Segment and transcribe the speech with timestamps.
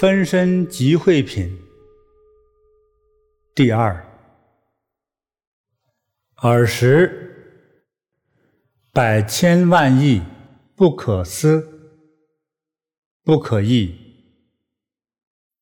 [0.00, 1.54] 分身集会品
[3.54, 4.02] 第二。
[6.36, 7.68] 尔时，
[8.92, 10.22] 百千万亿
[10.74, 12.00] 不可思，
[13.24, 13.94] 不可议，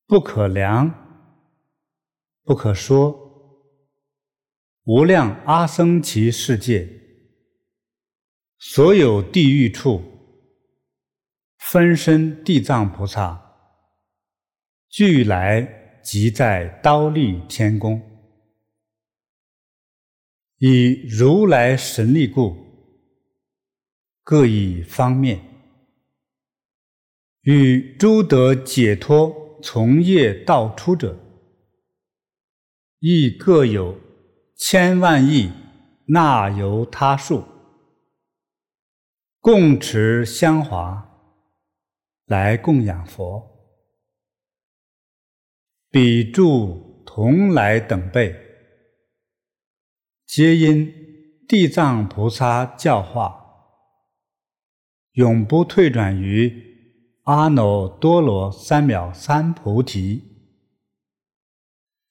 [0.07, 1.35] 不可量，
[2.45, 3.13] 不可说，
[4.85, 6.89] 无量阿僧祇世界，
[8.57, 10.01] 所有地狱处，
[11.59, 13.48] 分身地藏菩萨，
[14.89, 18.01] 俱来即在刀立天宫。
[20.59, 22.57] 以如来神力故，
[24.25, 25.41] 各以方面，
[27.43, 31.17] 与诸得解脱从业道出者，
[32.99, 33.97] 亦各有
[34.57, 35.53] 千万亿
[36.07, 37.45] 那由他数，
[39.39, 41.09] 共持香华，
[42.27, 43.58] 来供养佛。
[45.91, 48.37] 彼诸同来等辈。
[50.27, 50.93] 皆因
[51.49, 53.43] 地藏菩萨教化，
[55.13, 56.53] 永不退转于
[57.23, 60.23] 阿耨多罗三藐三菩提。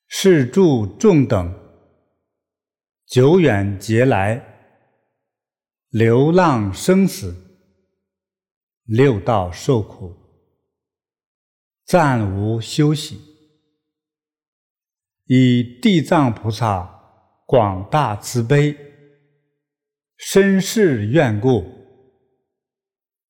[0.08, 1.53] 是诸众等
[3.05, 4.42] 久远劫来，
[5.89, 7.61] 流浪生死，
[8.86, 10.15] 六道受苦，
[11.86, 13.27] 暂无休息，
[15.27, 16.95] 以地藏菩萨。
[17.49, 18.76] 广大慈悲，
[20.17, 21.64] 深誓愿故，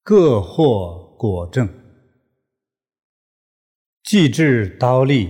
[0.01, 1.69] 各获果证。
[4.01, 5.29] 既至刀利，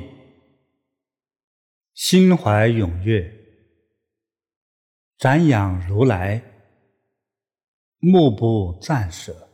[1.93, 3.29] 心怀踊跃，
[5.19, 6.41] 瞻仰如来，
[7.97, 9.49] 目不暂舍。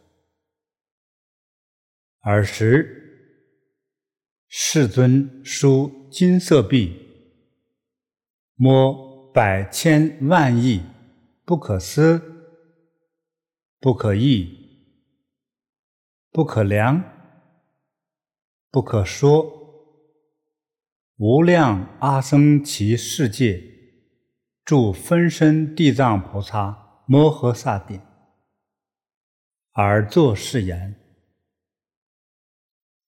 [2.19, 3.49] 尔时，
[4.47, 7.02] 世尊舒金色臂，
[8.55, 9.13] 摩。
[9.33, 10.83] 百千万亿
[11.43, 12.21] 不可思，
[13.79, 14.47] 不可议，
[16.29, 17.03] 不可量，
[18.69, 19.43] 不可说，
[21.17, 23.59] 无量阿僧祇世界
[24.63, 27.99] 住分身地藏菩萨摩诃萨顶，
[29.71, 30.95] 而作是言：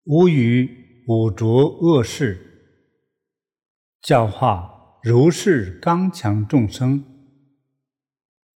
[0.05, 2.81] 吾于五浊恶世
[4.01, 4.74] 教化。
[5.07, 7.05] 如是刚强众生，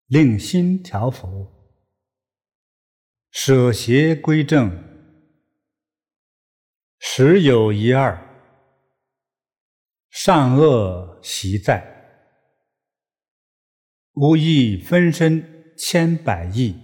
[0.07, 1.47] 令心调伏，
[3.29, 4.71] 舍邪归正，
[6.97, 8.19] 实有一二，
[10.09, 11.85] 善恶习在，
[14.13, 16.75] 吾亦分身千百亿，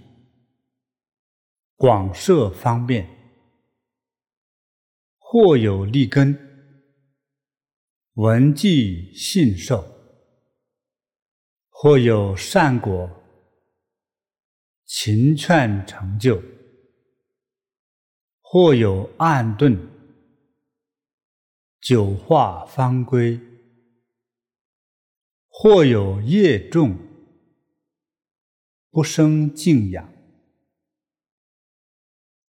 [1.74, 3.04] 广设方便，
[5.18, 6.45] 或有利根。
[8.16, 9.84] 闻记信受，
[11.68, 13.10] 或有善果，
[14.86, 16.40] 勤劝成就；
[18.40, 19.78] 或有暗顿，
[21.78, 23.38] 久化方归；
[25.48, 26.96] 或有业重，
[28.88, 30.10] 不生敬仰。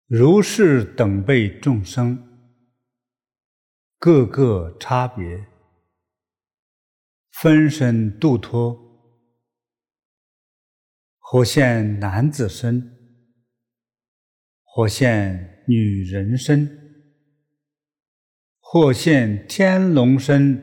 [0.06, 2.26] 如是等辈众生。
[4.00, 5.47] 各个差别，
[7.40, 8.76] 分身度脱，
[11.18, 12.98] 或现男子身，
[14.64, 16.68] 或现女人身，
[18.58, 20.60] 或现天龙身，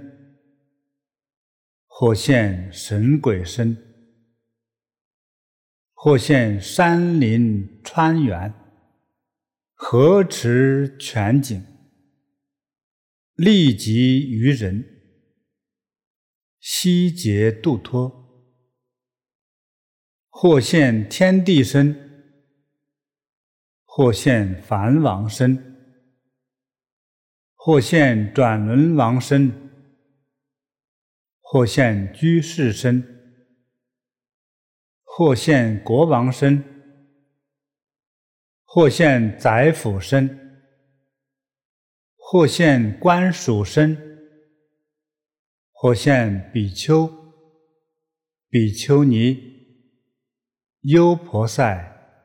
[1.86, 3.78] 或现神鬼身，
[5.94, 8.54] 或现山林川原，
[9.75, 11.66] 河池泉井。
[13.36, 14.94] 利集于人，
[16.67, 18.09] 悉皆度脱；
[20.29, 21.95] 或现天地身，
[23.83, 26.01] 或现梵王身，
[27.53, 29.51] 或现转轮王身，
[31.39, 33.03] 或现居士身，
[35.03, 36.63] 或现国王身，
[38.63, 40.41] 或现宰辅身。
[42.18, 44.05] 或现官属身，
[45.77, 47.06] 或现比丘、
[48.50, 49.38] 比丘尼、
[50.83, 52.24] 优婆塞、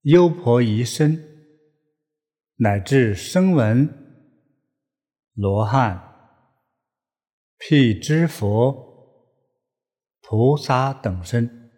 [0.00, 1.22] 优婆夷身，
[2.56, 3.86] 乃至声闻、
[5.34, 6.02] 罗汉、
[7.58, 8.74] 辟支佛、
[10.22, 11.70] 菩萨等身，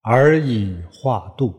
[0.00, 1.52] 而以化度，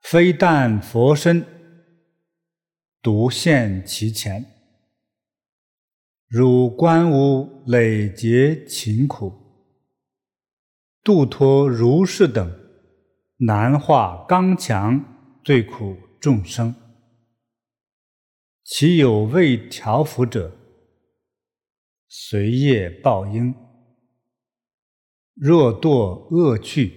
[0.00, 1.46] 非但佛身。
[3.02, 4.51] 独现其前。
[6.34, 9.34] 汝观吾累劫勤苦，
[11.04, 12.50] 度脱如是等
[13.36, 15.04] 难化刚强
[15.44, 16.74] 罪苦众生，
[18.64, 20.56] 其有未调伏者，
[22.08, 23.54] 随业报应。
[25.34, 26.94] 若堕恶趣，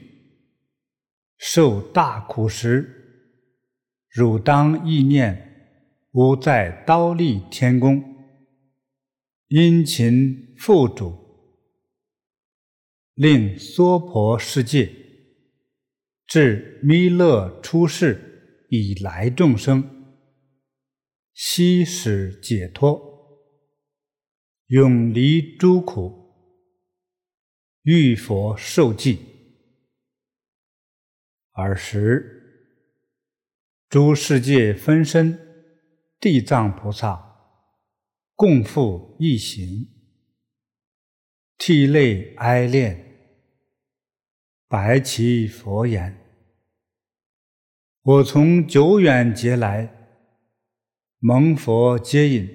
[1.35, 3.27] 受大苦时，
[4.07, 5.81] 汝当忆念
[6.13, 8.14] 吾在刀立天宫，
[9.49, 11.15] 殷勤付主，
[13.13, 14.91] 令娑婆世界
[16.25, 20.15] 至弥勒出世以来众生，
[21.31, 22.99] 悉使解脱，
[24.65, 26.25] 永离诸苦。
[27.83, 29.19] 遇佛受记，
[31.51, 32.41] 尔时
[33.87, 35.37] 诸世界分身
[36.19, 37.24] 地藏菩萨
[38.37, 39.87] 共赴一行，
[41.57, 43.01] 涕泪哀恋，
[44.67, 46.17] 白其佛言
[48.03, 49.89] ：“我从久远劫来，
[51.19, 52.49] 蒙佛接引，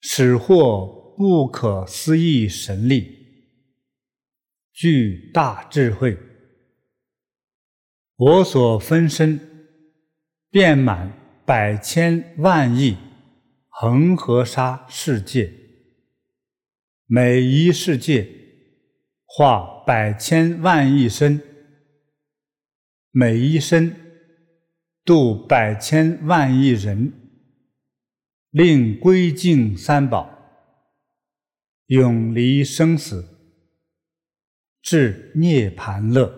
[0.00, 3.14] 始获不可思议神力。”
[4.72, 6.18] 具大智慧，
[8.16, 9.38] 我所分身
[10.50, 11.12] 遍满
[11.44, 12.96] 百千万亿。
[13.78, 15.52] 恒河沙世界，
[17.04, 18.26] 每一世界
[19.26, 21.42] 化百千万亿身，
[23.10, 23.94] 每一身
[25.04, 27.12] 度百千万亿人，
[28.48, 30.26] 令归敬三宝，
[31.88, 33.28] 永离生死。
[34.80, 36.32] 至涅槃乐，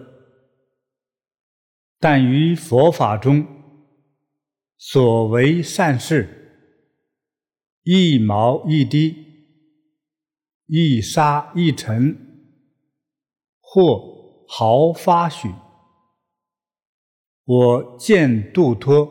[2.01, 3.47] 但于佛法中
[4.77, 6.48] 所为善事，
[7.91, 9.17] 一毛一滴，
[10.67, 12.15] 一沙一尘，
[13.63, 15.49] 或毫发许，
[17.45, 19.09] 我见度脱，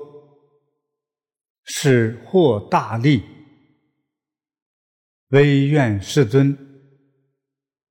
[1.63, 3.23] 是获大利，
[5.29, 6.55] 唯愿世尊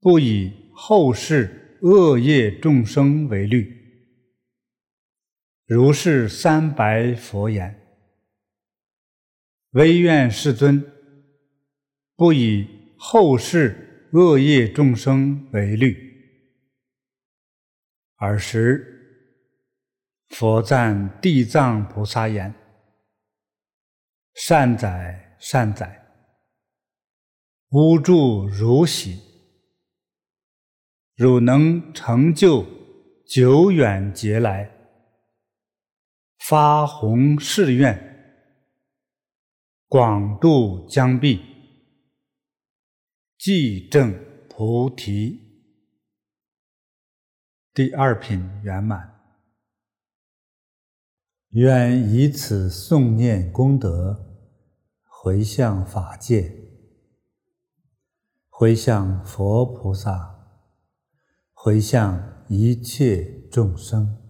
[0.01, 0.53] 不以。
[0.79, 3.75] 后世恶业众生为虑，
[5.65, 7.81] 如是三白佛言
[9.77, 10.83] ：“唯愿世尊
[12.17, 15.95] 不以后世恶业众生为虑。”
[18.17, 19.29] 尔时，
[20.29, 22.55] 佛赞地藏菩萨言
[24.33, 26.07] ：“善哉，善哉！
[27.69, 29.21] 吾祝汝喜。”
[31.17, 32.65] 汝能成就
[33.27, 34.71] 久远劫来
[36.39, 38.06] 发弘誓愿，
[39.89, 41.41] 广度将毕，
[43.39, 44.13] 济证
[44.49, 45.41] 菩提。
[47.73, 49.15] 第二品圆满。
[51.51, 54.43] 愿以此诵念功德，
[55.05, 56.53] 回向法界，
[58.49, 60.35] 回向佛菩萨。
[61.53, 64.26] 回向一切众生。